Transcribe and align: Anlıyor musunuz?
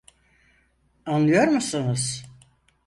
Anlıyor 1.05 1.47
musunuz? 1.47 2.23